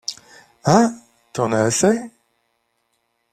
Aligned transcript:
Hein? 0.65 0.95
t’en 1.31 1.51
as 1.51 1.59
assez! 1.61 2.01